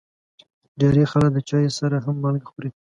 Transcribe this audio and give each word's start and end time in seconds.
ډېری 0.79 1.03
خلک 1.11 1.29
د 1.33 1.39
چای 1.49 1.65
سره 1.79 1.97
هم 2.05 2.15
مالګه 2.23 2.47
خوري. 2.51 2.69